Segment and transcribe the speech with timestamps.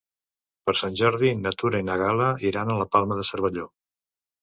[0.69, 3.73] Per Sant Jordi na Tura i na Gal·la iran a la Palma de Cervelló.